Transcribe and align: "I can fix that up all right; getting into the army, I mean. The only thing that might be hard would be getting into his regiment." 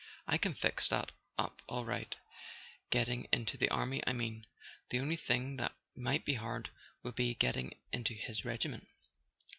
"I 0.25 0.39
can 0.39 0.55
fix 0.55 0.87
that 0.87 1.11
up 1.37 1.61
all 1.69 1.85
right; 1.85 2.15
getting 2.89 3.27
into 3.31 3.55
the 3.55 3.69
army, 3.69 4.01
I 4.07 4.13
mean. 4.13 4.47
The 4.89 4.99
only 4.99 5.15
thing 5.15 5.57
that 5.57 5.75
might 5.95 6.25
be 6.25 6.33
hard 6.33 6.71
would 7.03 7.13
be 7.13 7.35
getting 7.35 7.75
into 7.93 8.15
his 8.15 8.43
regiment." 8.43 8.87